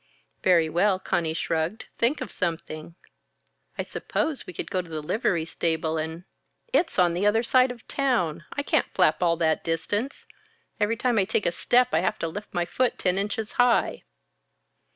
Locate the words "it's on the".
6.73-7.27